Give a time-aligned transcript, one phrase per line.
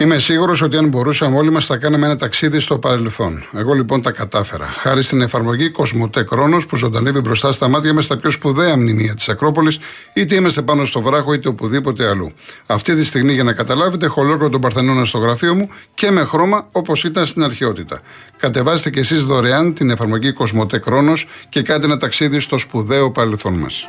[0.00, 3.44] Είμαι σίγουρος ότι αν μπορούσαμε όλοι μας θα κάναμε ένα ταξίδι στο παρελθόν.
[3.54, 4.66] Εγώ λοιπόν τα κατάφερα.
[4.66, 9.14] Χάρη στην εφαρμογή Κοσμοτέ Κρόνος που ζωντανεύει μπροστά στα μάτια μας στα πιο σπουδαία μνημεία
[9.14, 9.78] της Ακρόπολης,
[10.14, 12.32] είτε είμαστε πάνω στο βράχο είτε οπουδήποτε αλλού.
[12.66, 16.24] Αυτή τη στιγμή, για να καταλάβετε, έχω ολόκληρο τον Παρθενώνα στο γραφείο μου και με
[16.24, 18.00] χρώμα όπως ήταν στην αρχαιότητα.
[18.38, 23.54] Κατεβάστε κι εσείς δωρεάν την εφαρμογή Κοσμοτέ Κρόνος και κάντε ένα ταξίδι στο σπουδαίο παρελθόν
[23.54, 23.86] μας.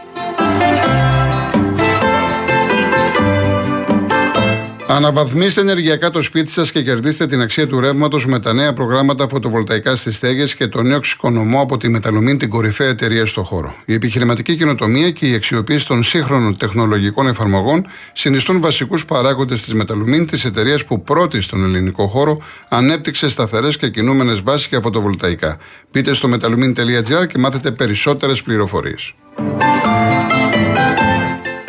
[4.95, 9.27] Αναβαθμίστε ενεργειακά το σπίτι σας και κερδίστε την αξία του ρεύματος με τα νέα προγράμματα
[9.29, 13.75] φωτοβολταϊκά στις στέγες και το νέο ξεκονομό από τη Μεταλομίν, την κορυφαία εταιρεία στο χώρο.
[13.85, 20.25] Η επιχειρηματική καινοτομία και η αξιοποίηση των σύγχρονων τεχνολογικών εφαρμογών συνιστούν βασικούς παράγοντες της Μεταλομίν,
[20.25, 25.57] της εταιρείας που πρώτη στον ελληνικό χώρο ανέπτυξε σταθερές και κινούμενες βάσεις για φωτοβολταϊκά.
[25.91, 29.13] Μπείτε στο metalumin.gr και μάθετε περισσότερες πληροφορίες.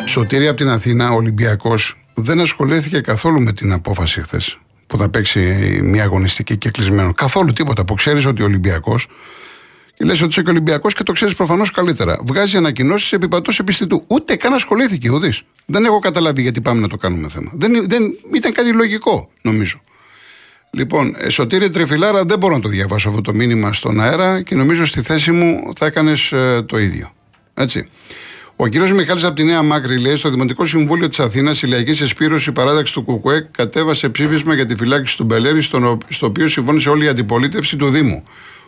[0.05, 5.39] Σωτήρια από την Αθήνα, Ολυμπιακός δεν ασχολήθηκε καθόλου με την απόφαση χθες που θα παίξει
[5.83, 7.13] μια αγωνιστική και κλεισμένο.
[7.13, 7.85] Καθόλου τίποτα.
[7.85, 8.99] Που ξέρεις ότι ο Ολυμπιακό.
[9.97, 12.19] Και λες ότι είσαι και Ολυμπιακός και το ξέρεις προφανώς καλύτερα.
[12.25, 14.03] Βγάζει ανακοινώσεις επί πατός επιστητού.
[14.07, 15.33] Ούτε καν ασχολήθηκε ο Δη.
[15.65, 17.51] Δεν έχω καταλάβει γιατί πάμε να το κάνουμε θέμα.
[17.53, 19.81] Δεν, δεν, ήταν κάτι λογικό, νομίζω.
[20.71, 24.85] Λοιπόν, Σωτήρια Τρεφιλάρα, δεν μπορώ να το διαβάσω αυτό το μήνυμα στον αέρα και νομίζω
[24.85, 27.13] στη θέση μου θα έκανες ε, το ίδιο.
[27.53, 27.89] Έτσι.
[28.55, 28.75] Ο κ.
[28.75, 32.93] Μιχάλης από τη Νέα Μάκρη λέει: Στο Δημοτικό Συμβούλιο της Αθήνας, η Λαϊκής Εσπήρωση παράταξη
[32.93, 37.07] του ΚΚΕ κατέβασε ψήφισμα για τη φυλάκιση του Μπελέρη, στο, στο οποίο συμφώνησε όλη η
[37.07, 38.23] αντιπολίτευση του Δήμου.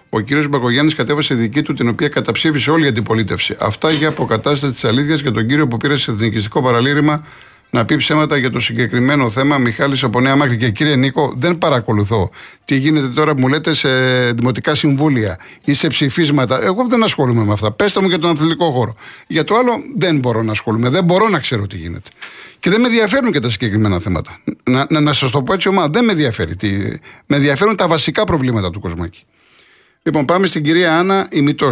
[0.09, 0.47] Ο κ.
[0.49, 3.55] Μπακογιάννης κατέβασε δική του, την οποία καταψήφισε όλη η αντιπολίτευση.
[3.59, 7.23] Αυτά για αποκατάσταση της αλήθειας για τον κύριο που πήρε σε εθνικιστικό παραλήρημα
[7.75, 9.57] να πει ψέματα για το συγκεκριμένο θέμα.
[9.57, 10.57] Μιχάλης από Νέα Μάκρη.
[10.57, 12.29] Και κύριε Νίκο, δεν παρακολουθώ
[12.65, 13.89] τι γίνεται τώρα που μου λέτε σε
[14.31, 16.63] δημοτικά συμβούλια ή σε ψηφίσματα.
[16.63, 17.71] Εγώ δεν ασχολούμαι με αυτά.
[17.71, 18.93] Πέστε μου για τον αθλητικό χώρο.
[19.27, 20.89] Για το άλλο δεν μπορώ να ασχολούμαι.
[20.89, 22.09] Δεν μπορώ να ξέρω τι γίνεται.
[22.59, 24.39] Και δεν με ενδιαφέρουν και τα συγκεκριμένα θέματα.
[24.63, 25.89] Να, να, να σας το πω έτσι, ομάδα.
[25.89, 26.55] Δεν με ενδιαφέρει.
[26.55, 26.69] Τι,
[27.25, 29.23] με ενδιαφέρουν τα βασικά προβλήματα του Κοσμάκη.
[30.03, 31.69] Λοιπόν, πάμε στην κυρία Άννα Ημιτό.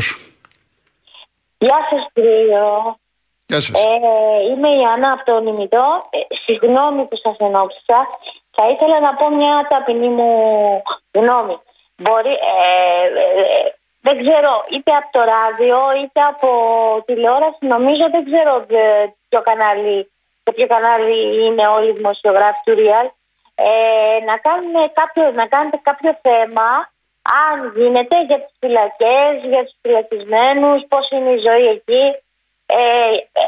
[1.57, 2.97] Γεια σας, κύριο.
[3.45, 3.81] Γεια σας.
[3.81, 6.07] Ε, είμαι η Άννα από τον Ιμητό.
[6.09, 8.07] Ε, συγγνώμη που σας ενόψισα.
[8.51, 10.31] Θα ήθελα να πω μια ταπεινή μου
[11.11, 11.57] γνώμη.
[11.95, 16.49] Μπορεί, ε, ε, δεν ξέρω, είτε από το ράδιο είτε από
[17.05, 18.65] τηλεόραση, νομίζω δεν ξέρω
[19.29, 20.11] ποιο κανάλι,
[20.55, 23.07] ποιο κανάλι είναι όλοι οι δημοσιογράφοι του Real.
[23.55, 24.37] Ε, να,
[24.93, 26.91] κάποιο, να κάνετε κάποιο θέμα,
[27.47, 32.22] αν γίνεται, για τις φυλακές, για τους φυλακισμένους, πώς είναι η ζωή εκεί.
[32.77, 32.83] Ε,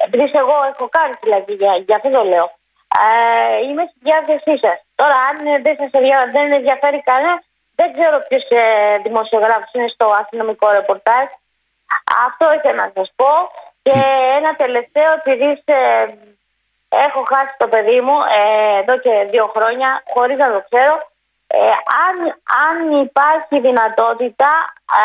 [0.06, 2.48] επειδή εγώ έχω κάνει φυλακή για, για αυτό το λέω.
[3.04, 4.78] Ε, είμαι στη διάθεσή σας.
[4.96, 5.90] Τώρα, αν δεν σας
[6.36, 7.44] δεν ενδιαφέρει κανένα,
[7.76, 11.26] δεν ξέρω ποιος ε, δημοσιογράφος είναι στο αστυνομικό ρεπορτάζ.
[12.28, 13.32] Αυτό ήθελα να σας πω.
[13.82, 14.00] Και
[14.38, 16.06] ένα τελευταίο, επειδή ε,
[16.90, 20.94] έχω χάσει το παιδί μου ε, εδώ και δύο χρόνια, χωρίς να το ξέρω,
[21.58, 21.64] ε,
[22.06, 22.16] αν,
[22.66, 22.76] αν
[23.08, 24.50] υπάρχει δυνατότητα
[25.02, 25.04] α,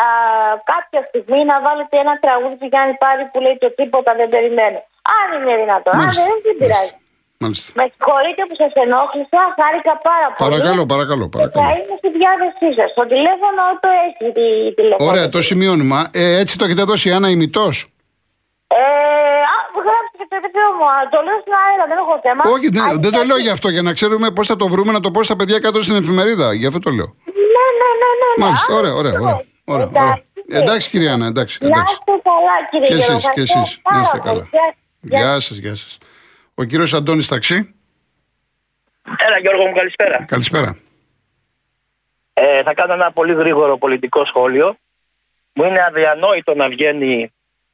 [0.71, 4.79] κάποια στιγμή να βάλετε ένα τραγούδι του Γιάννη Πάρη που λέει το τίποτα δεν περιμένω.
[5.19, 5.93] Αν είναι δυνατόν.
[6.03, 6.95] Αν δεν, δεν πειράζει.
[7.43, 7.67] Μάλιστα.
[7.79, 10.49] Με συγχωρείτε που σας ενόχλησα, χάρηκα πάρα πολύ.
[10.49, 11.25] Παρακαλώ, παρακαλώ.
[11.35, 11.61] παρακαλώ.
[11.63, 12.89] Θα είμαι στη διάθεσή σας.
[12.99, 14.23] Το τηλέφωνο το έχει
[14.69, 15.09] η τηλέφωνο.
[15.09, 15.97] Ωραία, το σημειώνουμε.
[16.21, 17.75] Ε, έτσι το έχετε δώσει Άννα ημιτός.
[18.79, 18.83] Ε,
[19.87, 20.85] γράψτε και το επίπεδο μου.
[21.13, 22.41] Το λέω στην αέρα, δεν έχω θέμα.
[22.55, 24.99] Όχι, δεν, δεν το λέω γι' αυτό, για να ξέρουμε πώς θα το βρούμε, να
[24.99, 26.53] το πω στα παιδιά κάτω στην εφημερίδα.
[26.53, 27.09] Γι' αυτό το λέω.
[27.25, 28.29] Ναι, ναι, ναι, ναι.
[28.37, 28.45] ναι.
[28.45, 29.13] Μάλιστα, ωραία, ωραία.
[29.19, 30.23] ωραία, ωραία, ωραία.
[30.59, 31.57] Εντάξει, κυρία Άννα, εντάξει.
[31.61, 31.93] Να εντάξει.
[31.93, 33.13] είστε καλά, κύριε Και Γιώργο.
[33.15, 33.79] εσείς, και Ευχαριστώ εσείς.
[33.83, 34.29] Να πάρα είστε πολύ.
[34.29, 34.47] καλά.
[35.01, 35.97] Γεια- Γεια σας, γεια σας.
[36.55, 37.75] Ο κύριος Αντώνης Ταξί.
[39.17, 40.25] Έλα Γιώργο μου καλησπέρα.
[40.27, 40.77] Καλησπέρα.
[42.33, 44.75] Ε, θα κάνω ένα πολύ γρήγορο πολιτικό σχόλιο.
[45.53, 47.31] Μου είναι αδιανόητο να βγαίνει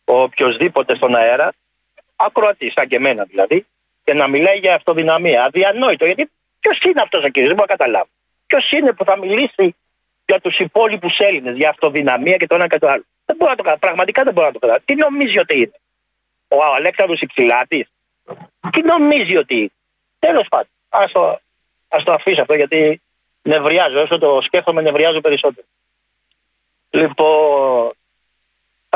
[0.08, 1.54] ο οποιοδήποτε στον αέρα,
[2.16, 3.66] ακροατή, σαν και εμένα δηλαδή,
[4.04, 5.44] και να μιλάει για αυτοδυναμία.
[5.44, 6.30] Αδιανόητο, γιατί
[6.60, 8.10] ποιος είναι αυτός ο κύριος, δεν μπορώ να καταλάβω.
[8.48, 9.76] Ποιος είναι που θα μιλήσει
[10.26, 13.04] για τους υπόλοιπους Έλληνες, για αυτοδυναμία και το ένα και το άλλο.
[13.26, 13.78] Δεν μπορώ να το κάνω.
[13.78, 14.78] Πραγματικά δεν μπορώ να το κάνω.
[14.86, 15.80] Τι νομίζει ότι είναι;
[16.48, 17.88] Ο Αλέξανδρος Ιξηλάτης.
[18.72, 19.72] Τι νομίζει ότι είναι;
[20.20, 20.70] Τέλος πάντων.
[20.90, 21.40] Α το,
[21.88, 23.02] ας το αφήσω αυτό γιατί
[23.42, 24.02] νευριάζω.
[24.02, 25.68] Όσο το σκέφτομαι, νευριάζω περισσότερο.
[26.90, 27.92] Λοιπόν,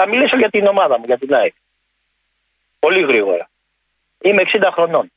[0.01, 1.53] θα μιλήσω για την ομάδα μου, για την ΑΕΚ.
[2.79, 3.49] Πολύ γρήγορα.
[4.21, 5.11] Είμαι 60 χρονών.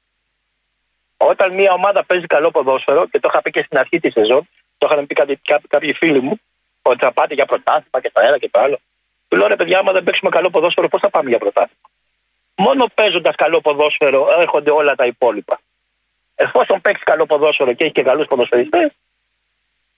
[1.17, 4.49] Όταν μια ομάδα παίζει καλό ποδόσφαιρο, και το είχα πει και στην αρχή της σεζόν,
[4.79, 6.41] το είχαν πει κάποιοι, κάποιοι, κάποιοι φίλοι μου,
[6.83, 8.79] ότι θα πάτε για πρωτάθλημα και το ένα και το άλλο.
[9.29, 11.89] Του λέω ρε παιδιά, άμα δεν παίξουμε καλό ποδόσφαιρο, πώς θα πάμε για πρωτάθλημα;
[12.57, 15.61] Μόνο παίζοντας καλό ποδόσφαιρο έρχονται όλα τα υπόλοιπα.
[16.35, 18.93] Εφόσον παίξεις καλό ποδόσφαιρο και έχεις και καλούς ποδοσφαιριστές,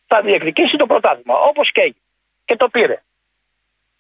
[0.06, 1.38] θα διεκδικήσει το πρωτάθλημα.
[1.38, 2.04] Όπως και έγινε.
[2.44, 3.02] Και το πήρε.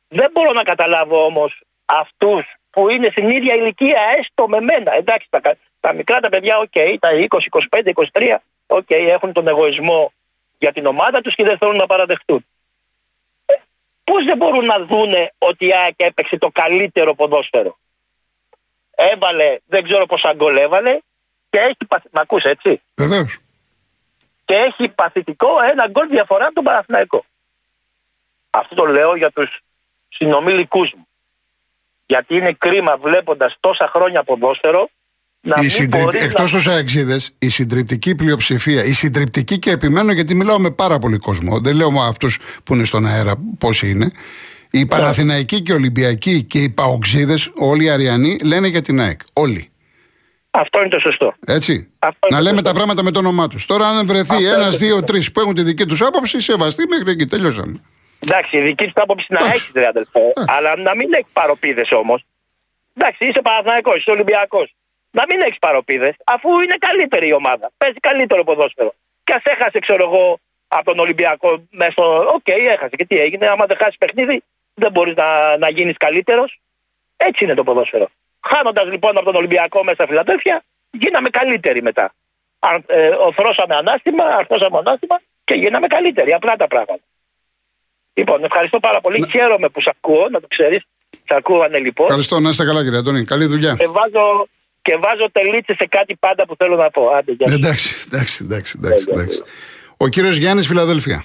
[0.08, 4.94] Δεν μπορώ να καταλάβω όμως αυτούς που είναι στην ίδια ηλικία, έστω με μένα.
[4.94, 5.40] Εντάξει, τα,
[5.80, 7.26] τα μικρά τα παιδιά, οκ, τα 20,
[7.70, 8.36] 25, 23,
[8.66, 10.12] Οκ, έχουν τον εγωισμό
[10.58, 12.46] για την ομάδα τους και δεν θέλουν να παραδεχτούν.
[13.46, 13.54] Ε,
[14.04, 17.78] Πώς δεν μπορούν να δούνε ότι η ΑΕΚ έπαιξε το καλύτερο ποδόσφαιρο;
[18.94, 20.98] Έβαλε, δεν ξέρω πόσα γκολ έβαλε
[21.50, 21.84] και έχει.
[21.88, 23.38] παθ- Μ' ακούς έτσι; Βεβαίως.
[24.44, 27.24] Και έχει παθητικό ένα γκολ διαφορά από τον Παναθηναϊκό.
[28.50, 29.60] Αυτό το λέω για τους
[30.16, 31.06] συνομιλικούς μου.
[32.06, 34.88] Γιατί είναι κρίμα βλέποντας τόσα χρόνια ποδόσφαιρο
[35.40, 36.00] να Η μην συντρι...
[36.00, 36.60] μπορείς Εκτός να...
[36.60, 41.60] του αεξίδες, η συντριπτική πλειοψηφία, η συντριπτική και επιμένω γιατί μιλάω με πάρα πολύ κόσμο.
[41.60, 44.04] Δεν λέω με αυτούς που είναι στον αέρα πόσοι είναι.
[44.04, 44.10] Ναι.
[44.80, 49.20] Οι Παναθηναϊκοί και οι Ολυμπιακοί και οι Παοξίδες, όλοι οι Αριανοί, λένε για την ΑΕΚ.
[49.32, 49.70] Όλοι.
[50.50, 51.34] Αυτό είναι το σωστό.
[51.46, 51.88] Έτσι.
[51.98, 52.70] Αυτό είναι να το λέμε σωστό.
[52.70, 53.66] τα πράγματα με το όνομά τους.
[53.66, 55.06] Τώρα, αν βρεθεί Αυτό είναι ένας, το δύο, σωστό.
[55.06, 57.26] τρεις που έχουν τη δική τους άποψη, σεβαστεί μέχρι εκεί.
[57.26, 57.80] Τελειώσαμε.
[58.20, 59.56] Εντάξει, η δική του άποψη να Εντάξει.
[59.56, 60.32] έχεις, ρε αδελφέ.
[60.46, 62.24] Αλλά να μην έχεις παρωπίδες όμως.
[62.96, 64.74] Εντάξει, είσαι Παναθηναϊκός, είσαι Ολυμπιακός.
[65.10, 67.70] Να μην έχεις παρωπίδες, αφού είναι καλύτερη η ομάδα.
[67.76, 68.94] Παίζει καλύτερο ποδόσφαιρο.
[69.24, 72.30] Και ας έχασε, ξέρω εγώ, από τον Ολυμπιακό μέσα στο.
[72.34, 72.96] Οκ, έχασε.
[72.96, 74.42] Και τι έγινε, άμα δεν χάσεις παιχνίδι,
[74.74, 76.60] δεν μπορείς να, να γίνεις καλύτερος.
[77.16, 78.08] Έτσι είναι το ποδόσφαιρο.
[78.40, 82.14] Χάνοντας λοιπόν από τον Ολυμπιακό μέσα στη Φιλαδέλφια, γίναμε καλύτεροι μετά.
[82.58, 86.32] Αν, ε, οθρώσαμε ανάστημα, αρθώσαμε ανάστημα και γίναμε καλύτεροι.
[86.32, 87.02] Απλά τα πράγματα.
[88.18, 89.28] Λοιπόν, ευχαριστώ πάρα πολύ.
[89.30, 90.82] Χαίρομαι που σε ακούω, να το ξέρεις.
[91.10, 92.06] Σε ακούω ανελειπώς.
[92.06, 93.24] Ευχαριστώ, να είστε καλά, κύριε Αντώνη.
[93.24, 93.74] Καλή δουλειά.
[93.74, 94.48] Και βάζω,
[94.82, 97.08] και βάζω τελίτσε σε κάτι πάντα που θέλω να πω.
[97.08, 97.56] Άντε, γεια σας.
[97.56, 98.76] Εντάξει, εντάξει, εντάξει.
[98.78, 99.42] εντάξει, εντάξει.
[99.96, 101.24] Ο κύριος Γιάννης Φιλαδέλφια.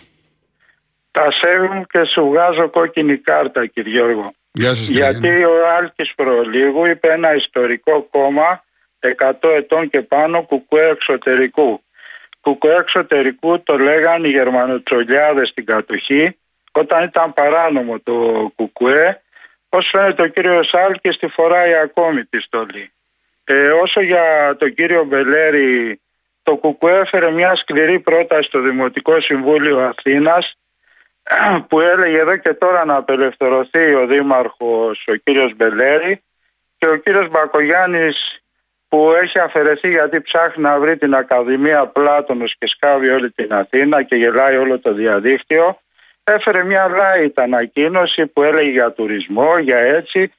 [1.11, 4.33] Τα σέβη μου και σου βγάζω κόκκινη κάρτα, κύριε Γιώργο.
[4.51, 5.27] Γεια σας, κύριε Γιάννη.
[5.27, 8.63] Γιατί ο Άλκης προλίγου είπε ένα ιστορικό κόμμα
[8.99, 11.83] 100 ετών και πάνω κουκουέ εξωτερικού.
[12.41, 16.35] Κουκουέ εξωτερικού το λέγανε οι Γερμανοτσολιάδες στην κατοχή
[16.71, 18.13] όταν ήταν παράνομο το
[18.55, 19.21] κουκουέ.
[19.69, 22.91] Όσο φαίνεται ο κύριος Άλκης τη φοράει ακόμη τη στολή.
[23.43, 25.99] Ε, όσο για τον κύριο Μπελέρη,
[26.43, 30.57] το κουκουέ έφερε μια σκληρή πρόταση στο Δημοτικό Συμβούλιο Αθήνας
[31.67, 36.23] που έλεγε εδώ και τώρα να απελευθερωθεί ο Δήμαρχος ο κύριος Μπελέρη
[36.77, 38.41] και ο κύριος Μπακογιάννης
[38.87, 44.03] που έχει αφαιρεθεί γιατί ψάχνει να βρει την Ακαδημία Πλάτωνος και σκάβει όλη την Αθήνα
[44.03, 45.79] και γελάει όλο το διαδίκτυο
[46.33, 50.31] έφερε μια light ανακοίνωση που έλεγε για τουρισμό, για έτσι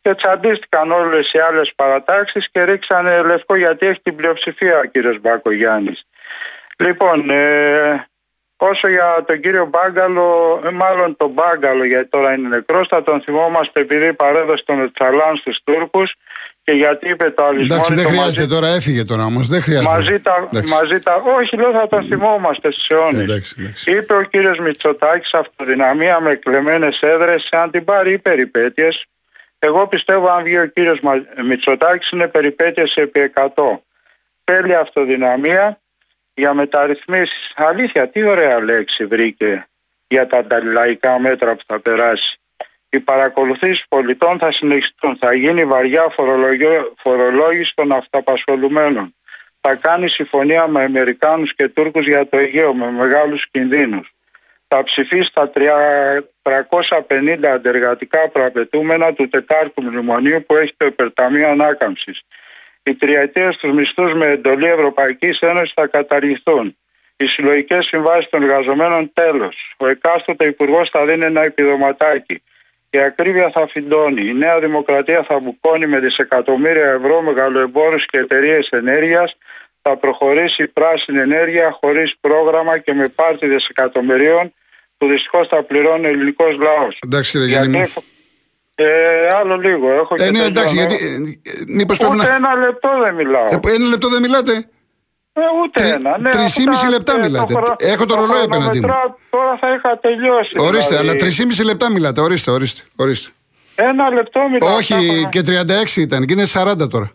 [0.00, 5.20] και τσαντίστηκαν όλες οι άλλες παρατάξεις και ρίξανε λευκό γιατί έχει την πλειοψηφία ο κύριος
[5.20, 6.06] Μπακογιάννης.
[6.78, 8.06] Λοιπόν, ε,
[8.56, 13.20] όσο για τον κύριο Μπάγκαλο, ε, μάλλον τον Μπάγκαλο γιατί τώρα είναι νεκρός, θα τον
[13.20, 16.14] θυμόμαστε επειδή παρέδωσε τον Τσαλάν στους Τούρκους
[16.64, 19.48] και γιατί είπε το αλυσμόνι Εντάξει, δεν το χρειάζεται μαζί, τώρα, έφυγε τώρα όμως.
[19.48, 19.92] Δεν χρειάζεται.
[19.92, 20.72] μαζί, τα, Εντάξει.
[20.72, 23.20] μαζί τα, όχι λέω θα τον θυμόμαστε στους αιώνες.
[23.22, 23.90] Εντάξει, εντάξει.
[23.90, 29.04] Είπε ο κύριος Μητσοτάκης αυτοδυναμία με κλεμμένες έδρες αν την πάρει ή περιπέτειες.
[29.58, 33.82] Εγώ πιστεύω αν βγει ο κύριος Μα- Μητσοτάκης είναι περιπέτειες επί 100.
[34.44, 35.78] Θέλει αυτοδυναμία
[36.34, 37.52] για μεταρρυθμίσεις.
[37.56, 39.66] Αλήθεια, τι ωραία λέξη βρήκε
[40.06, 42.38] για τα ανταλλαϊκά μέτρα που θα περάσει.
[42.94, 45.16] Οι παρακολουθήσεις πολιτών θα συνεχιστούν.
[45.20, 49.14] Θα γίνει βαριά φορολογιο- φορολόγηση των αυταπασχολουμένων.
[49.60, 54.12] Θα κάνει συμφωνία με Αμερικάνους και Τούρκους για το Αιγαίο με μεγάλους κινδύνους.
[54.68, 55.50] Θα ψηφίσει τα
[56.42, 62.22] 350 αντεργατικά προαπαιτούμενα του τετάρτου μνημονίου που έχει το υπερταμείο ανάκαμψης.
[62.82, 66.76] Οι τριετίες στους μισθούς με εντολή Ευρωπαϊκής Ένωσης θα καταργηθούν.
[67.16, 69.74] Οι συλλογικές συμβάσεις των εργαζομένων τέλος.
[69.76, 72.42] Ο εκάστοτε υπουργός θα δίνει ένα επιδοματάκι.
[72.96, 74.28] Η ακρίβεια θα φυντώνει.
[74.28, 79.36] Η Νέα Δημοκρατία θα μπουκώνει με δισεκατομμύρια ευρώ μεγαλοεμπόρους και εταιρείες ενέργειας.
[79.82, 84.52] Θα προχωρήσει η πράσινη ενέργεια χωρίς πρόγραμμα και με πάρτι δισεκατομμυρίων
[84.98, 86.98] που δυστυχώς θα πληρώνει ο ελληνικός λαός.
[87.06, 87.78] Εντάξει, κύριε Γιάννη.
[87.78, 87.88] μου.
[88.74, 89.92] Ε, άλλο λίγο.
[89.92, 90.96] Έχω Ε, και ναι, εντάξει, τελειώνω.
[90.96, 91.40] γιατί.
[91.68, 92.34] Μήπως πρέπει Ούτε να.
[92.34, 93.46] ένα λεπτό δεν μιλάω.
[93.46, 94.68] Ε, Ένα λεπτό δεν μιλάτε;
[95.36, 96.18] Ε, ούτε τρι- ένα.
[96.18, 97.52] Ναι, τρισήμιση αυτά, λεπτά ε, μιλάτε.
[97.52, 98.86] χρο- Έχω το ρολόι απέναντί μου.
[98.86, 100.58] χρονομετράω, Τώρα θα είχα τελειώσει.
[100.58, 101.08] Ορίστε, δηλαδή.
[101.08, 102.20] αλλά 3,5 λεπτά μιλάτε.
[102.20, 102.82] Ορίστε, ορίστε.
[102.96, 103.30] ορίστε.
[103.74, 104.74] Ένα λεπτό μιλάω.
[104.74, 107.10] Όχι, Αυτά και 36 ήταν και είναι 40 τώρα.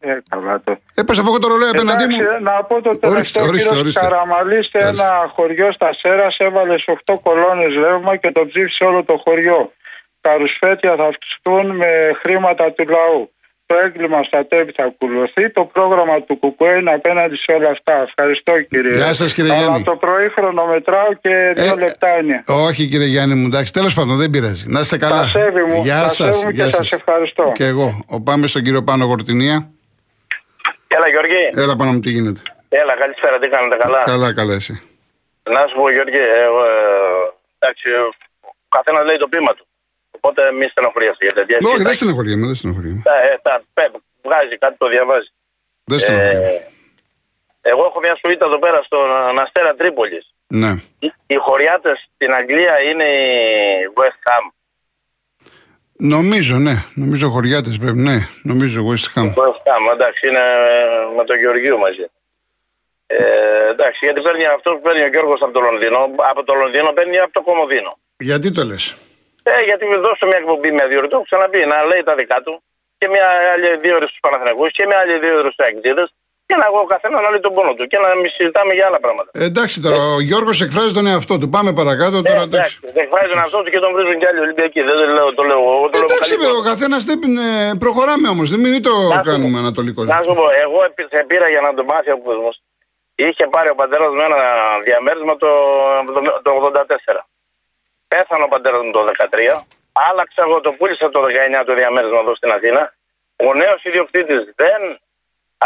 [0.00, 0.78] Ε, καλά το.
[0.94, 2.42] Ε, πώς αφού έχω το ρολόι απέναντί Εντάξει, μου.
[2.42, 4.00] να πω το Ορίστε, τελευταίο ορίστε, κύριος ορίστε.
[4.00, 5.04] Καραμαλής σε Ορίστε.
[5.04, 9.72] ένα χωριό στα Σέρας έβαλες σε 8 κολόνες ρεύμα και το ψήφισε όλο το χωριό.
[10.20, 11.90] Τα ρουσφέτια θα αυξηθούν με
[12.22, 13.32] χρήματα του λαού.
[13.70, 15.50] Το έγκλημα στα τέπη θα ακολουθεί.
[15.50, 18.02] Το πρόγραμμα του Κουκουέ είναι απέναντι σε όλα αυτά.
[18.02, 18.92] Ευχαριστώ κύριε.
[18.96, 19.82] Γεια σας, κύριε Αλλά Γιάννη.
[19.84, 22.42] το πρωί χρονομετράω και δύο Ε, λεπτά είναι.
[22.46, 24.64] Όχι, κύριε Γιάννη μου, εντάξει, τέλος πάντων δεν πειράζει.
[24.68, 25.20] Να είστε καλά.
[25.20, 27.52] Τα σέβη μου, Γεια τα σας, σέβη μου και γεια σας ευχαριστώ.
[27.54, 28.04] Και εγώ.
[28.06, 29.70] Ο, πάμε στον κύριο Πάνο Γορτινία.
[30.88, 31.50] Έλα, Γιώργη.
[31.54, 32.40] Έλα πάνω μου, τι γίνεται.
[32.68, 34.80] Έλα, καλησπέρα, τι κάνετε καλά; Καλά, καλά εσύ.
[35.50, 36.72] Να σου πω, Γιώργη, εγώ, ε,
[37.58, 38.08] εντάξει, ο
[38.68, 39.67] καθένας λέει το πείμα του.
[40.20, 41.56] Οπότε μη στενοχωριέσαι για τέτοια.
[41.56, 43.02] Όχι, δεν Εντάξει, στενοχωριέμαι, δεν στενοχωριέμαι.
[43.04, 43.84] τα, ε, τα, πέ,
[44.26, 45.30] βγάζει κάτι, το διαβάζει.
[45.84, 46.66] Δεν Ε, στενοχωριέμαι.
[47.60, 50.24] Εγώ έχω μια σουίτα εδώ πέρα στον Αστέρα Τρίπολης.
[50.46, 50.70] Ναι.
[50.98, 53.28] Οι, οι χωριάτες στην Αγγλία είναι η
[53.98, 54.44] West Ham.
[56.00, 56.84] Νομίζω, ναι.
[56.94, 57.96] Νομίζω χωριάτες πρέπει.
[57.98, 59.26] Ναι, νομίζω West Ham.
[59.26, 62.06] West Ham, εντάξει, είναι ε, με τον Γεωργίου μαζί.
[63.06, 63.16] Ε,
[63.70, 65.98] εντάξει, γιατί παίρνει αυτός που παίρνει ο Γιώργος από το Λονδίνο.
[66.30, 67.98] Από το Λονδίνο παίρνει από το Κομοδίνο.
[68.16, 68.94] Γιατί το λες;
[69.42, 72.14] Ε, γιατί μου δώσω μια εκπομπή με δύο ώρε, το έχω ξαναπεί, να λέει τα
[72.20, 72.54] δικά του
[72.98, 76.08] και μια άλλη δύο ώρες στους Παναθηναϊκούς και μια άλλη δύο ώρες στους Αγγλίδες
[76.48, 78.86] και να εγώ ο καθένας να λέει τον πόνο του και να μην συζητάμε για
[78.88, 79.28] άλλα πράγματα.
[79.34, 81.48] Ε, εντάξει τώρα, ο Γιώργος εκφράζει τον εαυτό του.
[81.56, 82.40] Πάμε παρακάτω τώρα.
[82.40, 84.80] Ε, εντάξει, δεν εκφράζει τον εαυτό του και τον βρίζουν κι άλλοι Ολυμπιακοί.
[84.88, 85.74] Δεν το λέω, το λέω εγώ.
[85.92, 86.40] Το λέω Εντάξει, καλύτερα.
[86.44, 87.18] βέβαια, ο καθένας δεν.
[87.48, 89.30] ε, Προχωράμε όμως, δεν μην το Να σου πω.
[89.30, 90.00] κάνουμε ανατολικό.
[90.04, 92.54] Να σου πω, εγώ επί- σε πήρα για να το μάθει ο κόσμος.
[93.26, 94.38] Είχε πάρει ο πατέρας μου ένα
[94.86, 95.50] διαμέρισμα το,
[96.46, 97.20] το 84.
[98.12, 99.64] Πέθανε ο πατέρας μου το 13.
[100.08, 101.20] Άλλαξα εγώ το πούλησα το
[101.60, 102.82] 19 το διαμέρισμα εδώ στην Αθήνα.
[103.46, 104.80] Ο νέος ιδιοκτήτης δεν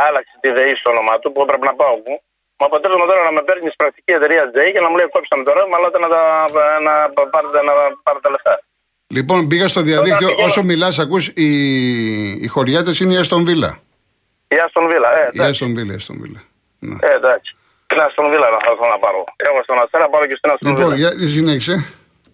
[0.06, 2.14] άλλαξε τη ΔΕΗ στο όνομά του που έπρεπε να πάω εγώ.
[2.58, 4.96] Μα ο πατέρας μου τώρα να με παίρνει στην πρακτική εταιρεία ΔΕΗ και να μου
[4.98, 6.20] λέει κόψαμε το ρεύμα, αλλά να, τα,
[6.86, 6.92] να,
[7.34, 7.72] πάρετε, να
[8.06, 8.54] πάρετε λεφτά.
[9.16, 11.48] Λοιπόν, πήγα στο διαδίκτυο, πηγαίνω- όσο μιλάς, ακούς, οι,
[12.44, 13.70] οι χωριάτες είναι η Αστον Βίλα.
[14.48, 15.50] Η Αστον Βίλα, ε, Η εντάξει.
[15.50, 16.40] Αστον Βίλα, η Αστον Βίλα.
[16.78, 16.96] Ναι.
[17.08, 17.50] Ε, εντάξει.
[17.86, 19.24] Την Αστον Βίλα να θα έρθω να πάρω.
[19.36, 21.10] Εγώ στον Αστέρα πάω και στην Αστον Λοιπόν, Βίλα.
[21.16, 21.74] για συνέχισε.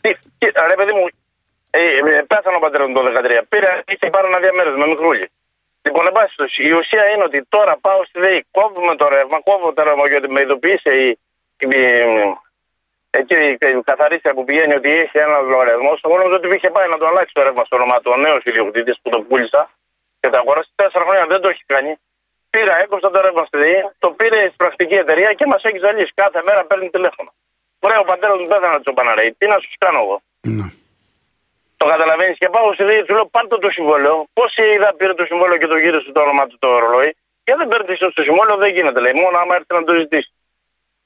[0.01, 1.07] Τι, τι, ρε παιδί μου,
[1.71, 3.43] ε, ε, πέθανε ο πατέρας μου το 13.
[3.49, 5.31] Πήρε, είχε πάρει ένα διαμέρισμα με μικρούλι.
[5.83, 9.41] Λοιπόν, εν πάση περιπτώσει, η ουσία είναι ότι τώρα πάω στη ΔΕΗ, κόβουμε το ρεύμα,
[9.41, 11.19] κόβω το ρεύμα γιατί με ειδοποίησε η,
[11.59, 12.37] η, η,
[13.11, 15.93] εκεί η καθαρίστρια που πηγαίνει ότι έχει ένα λογαριασμό.
[16.05, 18.11] Εγώ νόμιζα ότι είχε πάει να το αλλάξει το ρεύμα στο όνομα του.
[18.15, 19.71] Ο νέος ιδιοκτήτης που το πούλησα
[20.21, 21.93] και το αγόρασε τέσσερα χρόνια δεν το έχει κάνει.
[22.51, 26.13] Πήρα, έκοψα το ρεύμα στη ΔΕΗ, το πήρε στην πρακτική εταιρεία και μας έχει ζαλίσει.
[26.15, 27.31] Κάθε μέρα παίρνει τηλέφωνο.
[27.87, 29.31] Ωραία, ο πατέρας μου πέθανε να του επαναραίει.
[29.39, 30.17] Τι να σου κάνω εγώ.
[30.59, 30.67] Ναι.
[31.81, 34.17] Το καταλαβαίνεις και πάω στη ΔΕΗ, του λέω πάρτε το συμβόλαιο.
[34.39, 37.11] Πόση είδα πήρε το συμβόλαιο και το γύρισε το όνομα του το ρολόι.
[37.45, 39.01] Και δεν παίρνει το συμβόλαιο, δεν γίνεται.
[39.05, 40.31] Λέει, μόνο άμα έρθει να το ζητήσει.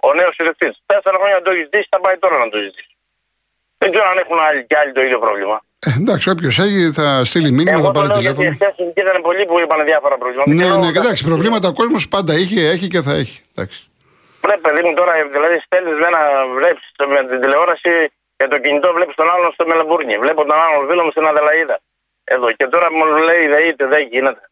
[0.07, 0.77] Ο νέος ιδιοκτήτη.
[0.91, 2.91] Τέσσερα χρόνια να το έχεις ζητήσει, θα πάει τώρα να το ζητήσει.
[3.81, 5.57] Δεν ξέρω αν έχουν άλλοι και άλλοι το ίδιο πρόβλημα.
[5.87, 8.67] Ε, εντάξει, όποιος έχει θα στείλει μήνυμα, Εγώ θα το πάρει λέω γιατί τηλέφωνο.
[8.71, 10.51] χθε ήταν πολλοί που είπαν διάφορα προβλήματα.
[10.51, 13.37] Ναι, Και ναι, λέω, εντάξει, προβλήματα ο κόσμος πάντα είχε, έχει και θα έχει.
[13.55, 13.79] Εντάξει.
[14.51, 16.23] Ρε παιδί μου τώρα, δηλαδή στέλνεις με ένα,
[16.59, 16.85] βλέπεις
[17.15, 17.93] με την τηλεόραση
[18.37, 20.19] και το κινητό βλέπεις τον άλλον στο Μελαμπούρνι.
[20.25, 21.77] Βλέπω τον άλλον φίλο μου στην Αδελαίδα.
[22.25, 24.45] Εδώ και τώρα μου λέει δεν είτε, δεν γίνεται.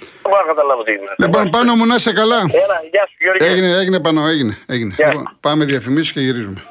[0.00, 1.14] Δεν μπορώ να καταλάβω τι γίνεται.
[1.18, 2.36] Λοιπόν, πάνω μου να είσαι καλά.
[2.36, 3.44] Έλα, γεια σου Γιώργη.
[3.44, 4.58] Έγινε, έγινε πάνω, έγινε.
[4.66, 4.94] έγινε.
[4.96, 5.06] Γεια.
[5.06, 6.62] Λοιπόν, πάμε διαφημίσεις και γυρίζουμε.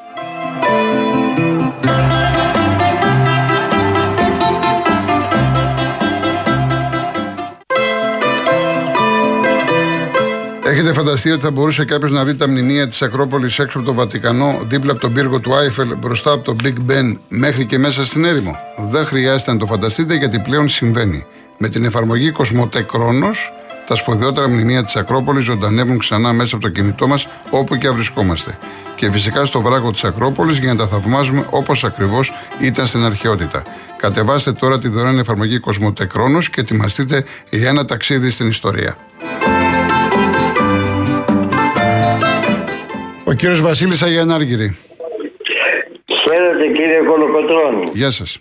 [10.78, 13.94] Έχετε φανταστεί ότι θα μπορούσε κάποιος να δει τα μνημεία της Ακρόπολης έξω από το
[13.94, 18.06] Βατικανό, δίπλα από τον πύργο του Άιφελ, μπροστά από το Big Ben, μέχρι και μέσα
[18.06, 18.56] στην έρημο;
[18.90, 21.26] Δεν χρειάζεται να το φανταστείτε γιατί πλέον συμβαίνει.
[21.58, 23.54] Με την εφαρμογή Κοσμοτέ Κρόνος,
[23.88, 27.94] τα σπουδαιότερα μνημεία της Ακρόπολης ζωντανεύουν ξανά μέσα από το κινητό μας όπου και αν
[27.94, 28.58] βρισκόμαστε.
[28.96, 33.64] Και φυσικά στο βράχο της Ακρόπολης για να τα θαυμάζουμε όπως ακριβώς ήταν στην αρχαιότητα.
[33.98, 38.96] Κατεβάστε τώρα τη δωρεάν εφαρμογή Κοσμοτέ Κρόνος και ετοιμαστείτε για ένα ταξίδι στην ιστορία.
[43.28, 44.78] Ο κύριος Βασίλης Αγιανάργυρη.
[46.06, 47.84] Χαίρετε κύριε Κολοκοτρώνη.
[47.94, 48.38] Γεια σας.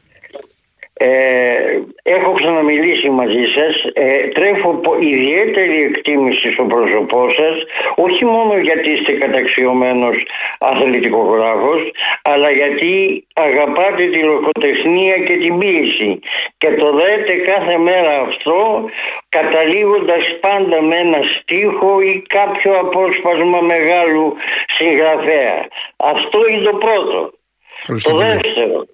[1.06, 3.84] Ε, έχω ξαναμιλήσει μαζί σας.
[3.92, 7.62] Ε, τρέφω πο- ιδιαίτερη εκτίμηση στο πρόσωπό σας,
[7.94, 10.26] όχι μόνο γιατί είστε καταξιωμένος
[10.58, 11.90] αθλητικογράφος,
[12.22, 16.18] αλλά γιατί αγαπάτε τη λογοτεχνία και την ποίηση.
[16.58, 18.84] Και το λέτε κάθε μέρα αυτό,
[19.28, 24.34] καταλήγοντας πάντα με ένα στίχο ή κάποιο απόσπασμα μεγάλου
[24.78, 25.68] συγγραφέα.
[25.96, 27.32] Αυτό είναι το πρώτο.
[27.80, 28.26] Ευχαριστώ Το πολύ.
[28.28, 28.84] δεύτερο.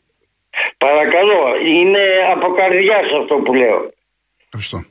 [0.78, 3.92] Παρακαλώ, είναι από καρδιάς αυτό που λέω.
[4.45, 4.85] Ευχαριστώ.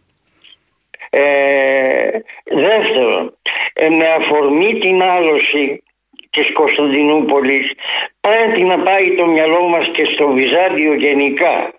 [1.10, 3.38] Ε, δεύτερον,
[3.74, 5.84] ε, με αφορμή την άλωση
[6.40, 7.74] της Κωνσταντινούπολης
[8.20, 11.74] πρέπει να πάει το μυαλό μας και στο Βυζάντιο γενικά.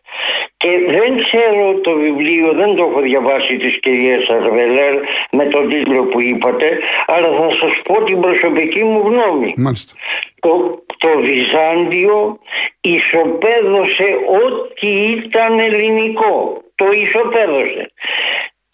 [0.56, 4.94] Και δεν ξέρω το βιβλίο, δεν το έχω διαβάσει της κυρίας Αρβελέρ
[5.30, 9.54] με τον τίτλο που είπατε, αλλά θα σας πω την προσωπική μου γνώμη.
[9.56, 9.94] Μάλιστα.
[10.40, 12.38] Το, το Βυζάντιο
[12.80, 14.08] ισοπαίδωσε
[14.42, 16.62] ό,τι ήταν ελληνικό.
[16.74, 17.92] Το ισοπαίδωσε.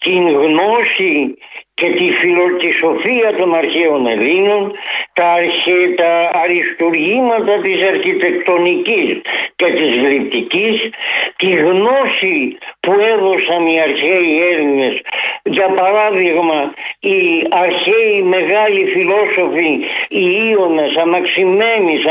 [0.02, 1.36] Την γνώση
[1.80, 4.73] και τη φιλοσοφία των αρχαίων Ελλήνων
[5.12, 9.21] τα, αρχή, τα αριστουργήματα της αρχιτεκτονικής
[9.56, 10.90] και της γλυπτικής,
[11.37, 15.00] τη γνώση που έδωσαν οι αρχαίοι Έλληνες.
[15.42, 19.70] Για παράδειγμα, οι αρχαίοι μεγάλοι φιλόσοφοι,
[20.08, 22.02] οι Ιώνες, Αναξιμένης,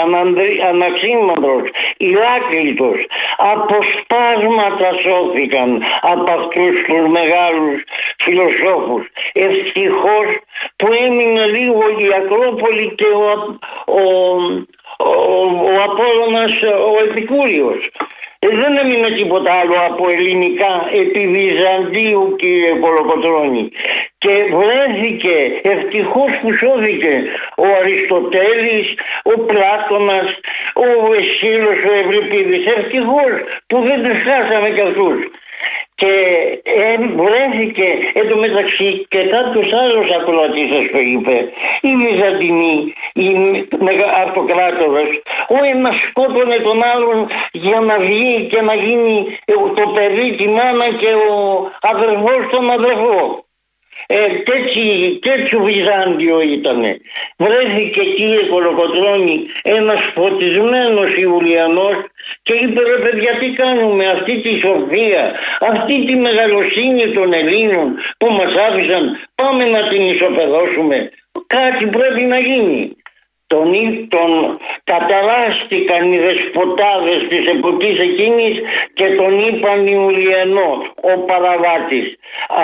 [0.70, 3.00] Αναξίμαντρος, Ηράκλειτος,
[3.38, 7.84] αποσπάσματα σώθηκαν από αυτούς τους μεγάλους
[8.18, 9.04] φιλοσόφους.
[9.34, 10.28] Ευτυχώς
[10.76, 14.02] που έμεινε λίγο η Ακρόπολη και ο, ο,
[14.98, 15.12] ο,
[15.70, 17.90] ο Απόλλωνας ο Επικούριος.
[18.46, 23.72] Ε, δεν έμεινε τίποτα άλλο από ελληνικά επί Βυζαντίου κύριε Κολοκοτρώνη.
[24.18, 27.24] Και βρέθηκε, ευτυχώς που σώθηκε
[27.58, 28.88] ο Αριστοτέλης,
[29.24, 30.40] ο Πλάτωνας,
[30.74, 32.66] ο Εσύλος, ο Ευρυπίδης.
[32.78, 33.32] Ευτυχώς
[33.68, 35.18] που δεν τους χάσαμε κι αυτούς
[35.96, 36.14] και
[36.64, 41.50] ε, βρέθηκε εντωμεταξύ και κάποιος άλλος ακροατής σας το είπε
[41.82, 43.28] η Βυζαντινή, η
[44.26, 45.08] αυτοκράτορας
[45.50, 49.40] ο ένας σκότωνε τον άλλον για να βγει και να γίνει
[49.76, 53.46] το παιδί τη μάνα και ο αδερφός τον αδερφό
[54.08, 54.28] ε,
[55.20, 56.82] τέτοιο Βυζάντιο ήταν.
[57.38, 61.96] Βρέθηκε κύριε Κολοκοτρώνη ένας φωτισμένος Ιουλιανός
[62.42, 65.34] και είπε ρε παιδιά τι κάνουμε αυτή τη σοφία,
[65.72, 69.04] αυτή τη μεγαλοσύνη των Ελλήνων που μας άφησαν
[69.36, 71.10] πάμε να την ισοπεδώσουμε.
[71.48, 72.96] Κάτι πρέπει να γίνει
[73.48, 73.68] τον,
[74.16, 74.32] τον
[74.84, 78.56] καταράστηκαν οι δεσποτάδες της εποχής εκείνης
[78.94, 80.72] και τον είπαν Ιουλιανό,
[81.12, 82.08] ο παραβάτης.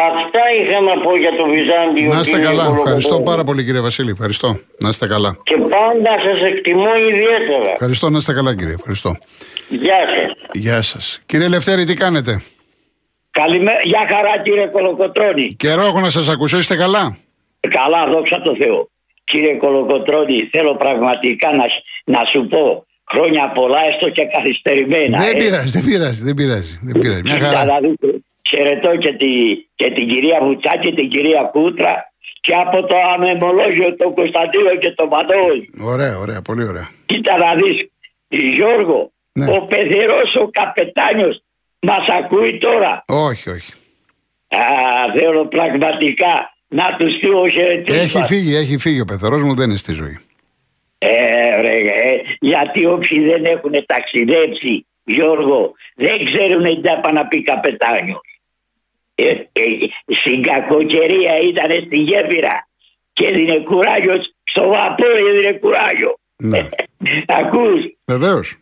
[0.10, 2.14] Αυτά είχα να πω για το Βυζάντιο.
[2.14, 2.76] Να είστε καλά.
[2.78, 4.12] Ευχαριστώ πάρα πολύ κύριε Βασίλη.
[4.12, 4.60] Ευχαριστώ.
[4.78, 5.38] Να είστε καλά.
[5.44, 7.72] Και πάντα σας εκτιμώ ιδιαίτερα.
[7.72, 8.10] Ευχαριστώ.
[8.10, 8.74] Να είστε καλά κύριε.
[8.74, 9.18] Ευχαριστώ.
[9.72, 10.34] Γεια σας.
[10.54, 11.20] Γεια σας.
[11.26, 12.44] Κύριε Λευτέρη τι κάνετε;
[13.32, 13.80] Καλημέρα.
[13.84, 15.48] Γεια χαρά κύριε Κολοκοτρώνη.
[15.48, 16.58] Καιρό έχω να σας ακούσω.
[16.58, 17.18] Είστε καλά;
[17.60, 18.90] Καλά, δόξα τω Θεώ.
[19.24, 21.66] Κύριε Κολοκοτρώνη, θέλω πραγματικά να,
[22.04, 25.18] να σου πω χρόνια πολλά, έστω και καθυστερημένα.
[25.18, 25.40] Δεν ε.
[25.40, 26.80] πειράζει, δεν πειράζει, δεν πειράζει.
[26.82, 27.22] Δεν πειράζει.
[27.22, 27.60] Μια χαρά.
[27.62, 27.96] Δηλαδή,
[28.50, 29.32] χαιρετώ και, τη,
[29.76, 35.10] και την κυρία Βουτσάκη, την κυρία Κούτρα και από το αμεμολόγιο τον Κωνσταντίνο και τον
[35.10, 35.58] Παντόλ.
[35.82, 36.90] Ωραία, ωραία, πολύ ωραία.
[37.06, 37.90] Κοίτα να δεις,
[38.28, 39.46] Γιώργο, ναι.
[39.52, 41.44] ο παιδερός ο καπετάνιος
[41.80, 43.04] μας ακούει τώρα.
[43.08, 43.74] Όχι, όχι.
[44.48, 44.62] Α,
[45.14, 48.02] θέλω πραγματικά να τους στείλω χαιρετίσματα.
[48.02, 50.20] Έχει φύγει, έχει φύγει ο πεθερό μου, δεν είναι στη ζωή.
[50.98, 57.42] Ε, ρε, ε, γιατί όποιοι δεν έχουν ταξιδέψει, Γιώργο, δεν ξέρουν τι θα να πει
[57.42, 58.22] καπετάνιος.
[59.16, 59.44] Ε, ε,
[60.06, 62.68] στην κακοκαιρία ήταν στη γέφυρα
[63.14, 66.18] και έδινε κουράγιος στο βαπόρι έδινε κουράγιο.
[66.36, 66.70] Ναι.
[67.40, 68.56] Ακούς; Βεβαίως.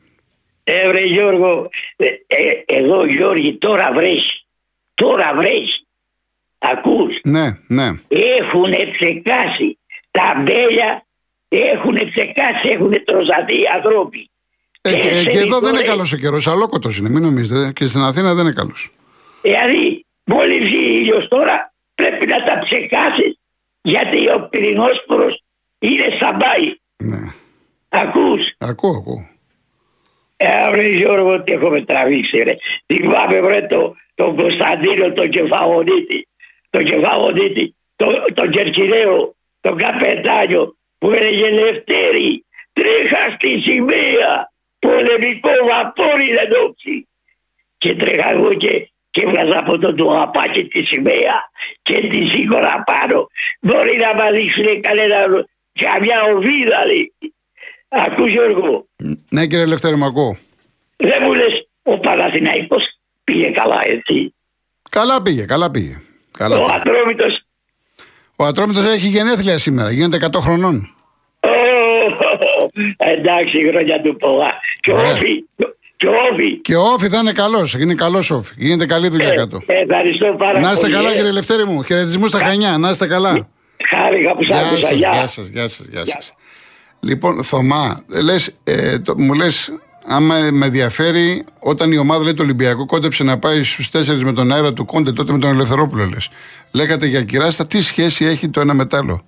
[0.71, 4.45] Ε, βρε Γιώργο, ε, ε, εδώ Γιώργη τώρα βρέχει.
[4.93, 5.88] Τώρα βρέχει.
[6.58, 7.89] Ακούς; Ναι, ναι.
[8.08, 9.77] Έχουν ψεκάσει
[10.12, 11.05] τα μπέλια,
[11.47, 14.29] έχουν ψεκάσει, έχουν τροζαθεί οι ανθρώποι.
[14.82, 17.71] Ε, και, και εδώ δεν είναι καλός ο καιρός, αλόκοτος είναι, μην νομίζετε.
[17.73, 18.89] Και στην Αθήνα δεν είναι καλός.
[19.41, 23.39] Δηλαδή, μόλις βγει ήλιος τώρα, πρέπει να τα ψεκάσεις,
[23.82, 25.43] γιατί ο πυρηνόσπορος
[25.79, 26.75] είναι μπάι.
[26.97, 27.34] Ναι.
[27.89, 29.38] Ακούς; Ακούω, ακούω.
[30.41, 32.56] Ε, βρε Γιώργο, τι έχουμε τραβήξει, ρε.
[32.93, 36.28] Θυμάμαι, βρε, το, τον Κωνσταντίνο, τον Κεφαγονίτη
[36.69, 46.34] τον Κεφαγονίτη, τον το Κερκυραίο, τον Καπετάνιο που έλεγε Λευτέρη, τρέχα στη σημαία, πολεμικό βαπόρι
[46.34, 47.08] δεν όψει.
[47.78, 51.49] Και τρέχα εγώ και, και έβγαζα από τον του απάκι τη σημαία
[51.82, 53.28] και τη σίγουρα πάνω.
[53.62, 57.13] Μπορεί να μας δείξουν κανένα καμιά οβίδα λέει.
[57.89, 58.88] Ακούς Γιώργο.
[59.30, 60.38] Ναι κύριε Λευτέρη μου ακούω.
[60.97, 64.34] Δεν μου λες ο Παναθηναϊκός πήγε καλά έτσι.
[64.89, 66.02] Καλά πήγε, καλά πήγε.
[66.32, 66.58] Καλά.
[66.58, 67.41] Ο Ατρόμητος.
[68.36, 70.95] Ο Ατρόμητος έχει γενέθλια σήμερα, γίνεται 100 χρονών.
[72.97, 74.52] εντάξει, χρόνια του πολλά.
[74.80, 75.45] Και όφη.
[75.97, 76.58] Και όφη.
[76.62, 77.73] Και όφη θα είναι καλός.
[77.73, 78.54] Είναι καλός όφη.
[78.58, 79.62] Γίνεται καλή δουλειά ε, κάτω.
[79.65, 80.63] ευχαριστώ πάρα πολύ.
[80.63, 81.15] Να είστε καλά, ε.
[81.15, 81.84] κύριε Λευτέρη μου.
[81.84, 82.78] Χαιρετισμού στα Χανιά.
[82.78, 83.49] Να είστε καλά.
[83.88, 84.93] Χάρηκα που σα άκουσα.
[84.93, 86.34] Γεια σας, γεια σας.
[87.01, 87.33] Γεια σας.
[87.33, 89.71] Λοιπόν, Θωμά, λες, ε, το, μου λες,
[90.07, 94.33] άμα με ενδιαφέρει, όταν η ομάδα λέει το Ολυμπιακό κόντεψε να πάει στους τέσσερις με
[94.33, 96.29] τον αέρα του Κόντε, τότε με τον Ελευθερόπουλο λες.
[96.71, 99.23] Λέγατε για κυράστα, τι σχέση έχει το ένα μετάλλο.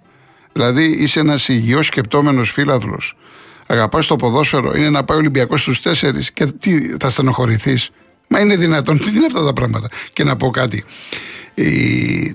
[0.54, 3.16] Δηλαδή είσαι ένας υγιό σκεπτόμενος φίλαθλος.
[3.68, 7.90] Αγαπάς το ποδόσφαιρο, είναι να πάει ο Ολυμπιακός στους τέσσερις και τι θα στενοχωρηθείς;
[8.28, 10.84] Μα είναι δυνατόν, τι είναι αυτά τα πράγματα; Και να πω κάτι.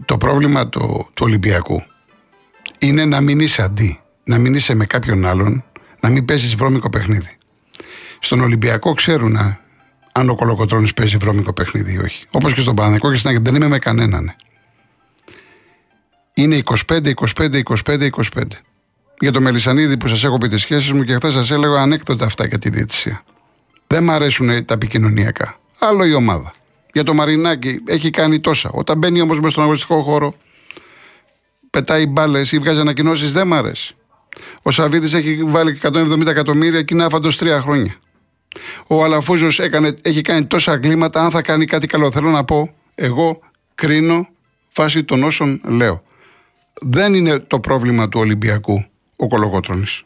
[0.05, 1.83] το πρόβλημα του, του Ολυμπιακού
[2.79, 5.65] είναι να μην είσαι αντί, να μην είσαι με κάποιον άλλον,
[6.01, 7.37] να μην παίζεις βρώμικο παιχνίδι.
[8.19, 9.37] Στον Ολυμπιακό ξέρουν
[10.12, 12.25] αν ο Κολοκοτρόνη παίζει βρώμικο παιχνίδι ή όχι.
[12.31, 14.35] Όπως και στον Παναγικό και στην δεν είμαι με κανέναν.
[16.35, 18.43] Είναι 25, 25, 25, 25.
[19.21, 22.25] Για το Μελισανίδη που σας έχω πει τις σχέσεις μου και χθες σας έλεγα ανέκδοτα
[22.25, 23.23] αυτά για τη διαιτησία.
[23.87, 25.57] Δεν μ' αρέσουν τα επικοινωνιακά.
[25.79, 26.53] Άλλο η ομάδα.
[26.93, 28.71] Για το Μαρινάκι έχει κάνει τόσα.
[28.73, 30.35] Όταν μπαίνει όμως μες στον αγωνιστικό χώρο,
[31.71, 33.97] πετάει μπάλες ή βγάζει ανακοινώσεις, δεν μ' αρέσει.
[34.63, 37.97] Ο Σαββίδης έχει βάλει 170 εκατομμύρια και είναι άφαντος τρία χρόνια.
[38.87, 39.61] Ο Αλαφούζος
[40.03, 41.25] έχει κάνει τόσα κλίματα.
[41.25, 43.41] Αν θα κάνει κάτι καλό, θέλω να πω, εγώ
[43.75, 44.29] κρίνω
[44.69, 46.03] φάση των όσων λέω.
[46.81, 48.85] Δεν είναι το πρόβλημα του Ολυμπιακού
[49.17, 50.03] ο Κολοκότρονης.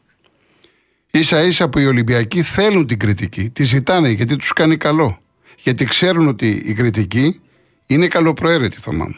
[1.11, 5.19] Ίσα ίσα που οι Ολυμπιακοί θέλουν την κριτική, τη ζητάνε γιατί τους κάνει καλό.
[5.57, 7.41] Γιατί ξέρουν ότι η κριτική
[7.87, 9.15] είναι καλοπροαίρετη, θωμά μου.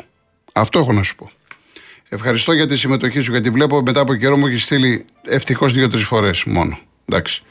[0.53, 1.31] Αυτό έχω να σου πω.
[2.15, 6.05] Ευχαριστώ για τη συμμετοχή σου, γιατί βλέπω μετά από καιρό μου έχεις στείλει ευτυχώς δύο-τρεις
[6.05, 6.79] φορές μόνο.
[7.05, 7.43] Εντάξει.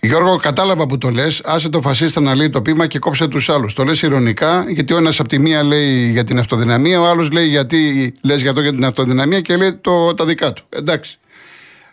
[0.00, 1.42] Γιώργο, κατάλαβα που το λες.
[1.44, 3.74] Άσε το φασίστα να λέει το πείμα και κόψε τους άλλους.
[3.74, 7.30] Το λες ηρωνικά, γιατί ο ένας από τη μία λέει για την αυτοδυναμία, ο άλλος
[7.30, 10.62] λέει γιατί λες για το για την αυτοδυναμία και λέει το, τα δικά του.
[10.68, 11.18] Εντάξει.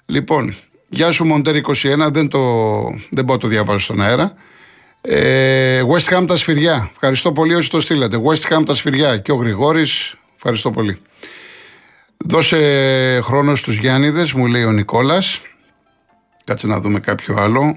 [0.05, 0.55] Λοιπόν,
[0.89, 2.39] γεια σου Μοντέρ 21, δεν, το,
[3.09, 4.33] δεν μπορώ να το διαβάσω στον αέρα.
[5.01, 6.89] Ε, West Ham τα σφυριά.
[6.91, 8.17] Ευχαριστώ πολύ όσοι το στείλατε.
[8.25, 10.15] West Ham τα σφυριά και ο Γρηγόρης.
[10.35, 10.99] Ευχαριστώ πολύ.
[12.17, 15.41] Δώσε χρόνο στους Γιάννηδες, μου λέει ο Νικόλας.
[16.43, 17.75] Κάτσε να δούμε κάποιο άλλο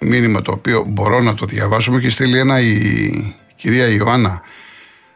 [0.00, 1.90] μήνυμα το οποίο μπορώ να το διαβάσω.
[1.90, 4.30] Μου έχει στείλει ένα η, κυρία Ιωάννα.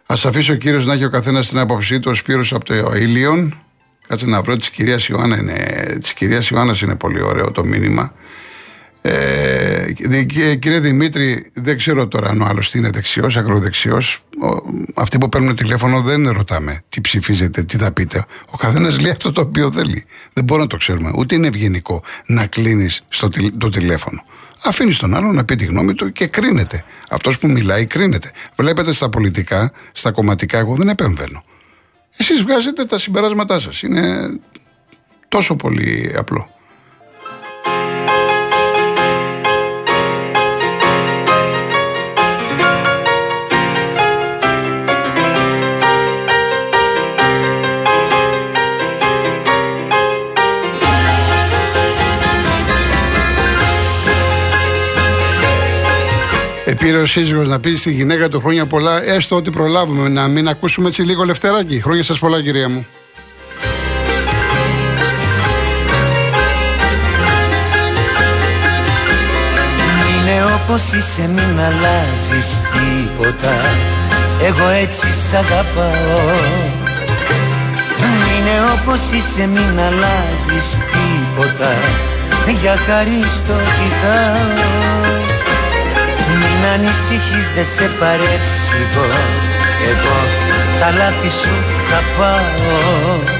[0.07, 2.11] Α αφήσει ο κύριος να έχει ο καθένας την άποψή του.
[2.11, 3.63] Ο Σπύρος από το Ήλιον.
[4.07, 5.37] Κάτσε να βρω της κυρίας Ιωάννα.
[5.37, 8.15] Είναι, της κυρίας Ιωάννας είναι πολύ ωραίο το μήνυμα.
[9.03, 9.93] Ε,
[10.59, 14.25] κύριε Δημήτρη, δεν ξέρω τώρα αν ο άλλος είναι δεξιός, ακροδεξιός.
[14.95, 18.25] Αυτοί που παίρνουν τηλέφωνο δεν ρωτάμε τι ψηφίζετε, τι θα πείτε.
[18.51, 20.05] Ο καθένας λέει αυτό το οποίο θέλει.
[20.33, 21.13] Δεν μπορούμε να το ξέρουμε.
[21.17, 23.03] Ούτε είναι ευγενικό να κλείνεις
[23.59, 24.25] το τηλέφωνο.
[24.65, 26.85] Αφήνεις τον άλλο να πει τη γνώμη του και κρίνεται.
[27.11, 28.31] Αυτός που μιλάει κρίνεται.
[28.57, 31.45] Βλέπετε στα πολιτικά, στα κομματικά, εγώ δεν επεμβαίνω.
[32.17, 33.83] Εσείς βγάζετε τα συμπεράσματά σας.
[33.83, 34.31] Είναι
[35.29, 36.49] τόσο πολύ απλό.
[56.79, 60.49] Πήρε ο σύζυγος να πει στη γυναίκα του χρόνια πολλά, έστω ότι προλάβουμε να μην
[60.49, 61.81] ακούσουμε έτσι λίγο λευτεράκι.
[61.83, 62.87] Χρόνια σας πολλά κυρία μου.
[70.09, 73.57] Είναι όπως είσαι μην αλλάζεις τίποτα
[74.47, 76.37] Εγώ έτσι σ' αγαπάω
[78.39, 81.73] Είναι όπως είσαι μην αλλάζεις τίποτα
[82.61, 85.20] Για χαρί στο κοιτάω
[86.39, 89.07] μην ανησυχείς δεν σε παρέξηγω
[89.91, 90.19] Εγώ
[90.81, 91.55] τα λάθη σου
[91.89, 93.39] θα πάω.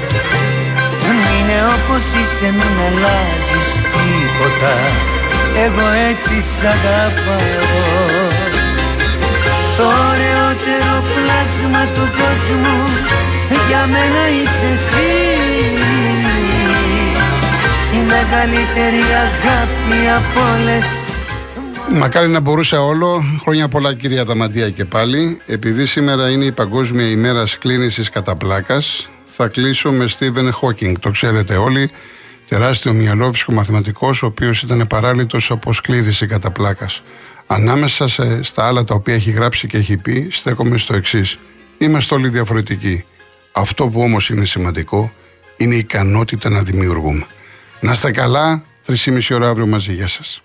[1.33, 4.73] Είναι όπως είσαι μην αλλάζεις τίποτα.
[5.65, 8.19] Εγώ έτσι σ' αγαπάω.
[9.77, 12.77] Το ωραιότερο πλάσμα του κόσμου
[13.67, 15.11] Για μένα είσαι εσύ.
[17.97, 20.87] Η μεγαλύτερη αγάπη από όλες
[21.93, 23.23] Μακάρι να μπορούσα όλο.
[23.41, 25.41] Χρόνια πολλά κυρία Δαμαντία και πάλι.
[25.45, 30.95] Επειδή σήμερα είναι η Παγκόσμια ημέρα κλίνησης κατά πλάκας, θα κλείσω με Στίβεν Χόκινγκ.
[30.99, 31.91] Το ξέρετε όλοι.
[32.47, 37.03] Τεράστιο μυαλόφυσικο μαθηματικός, ο οποίος ήταν παράλυτος από σκλήρηση κατά πλάκας.
[37.47, 41.37] Ανάμεσα σε, στα άλλα τα οποία έχει γράψει και έχει πει, στέκομαι στο εξής.
[41.77, 43.05] Είμαστε όλοι διαφορετικοί.
[43.51, 45.11] Αυτό που όμως είναι σημαντικό
[45.57, 47.25] είναι η ικανότητα να δημιουργούμε.
[47.79, 49.93] Να είστε καλά, 3,5 ώρα αύριο μαζί.
[49.93, 50.41] Γεια σας.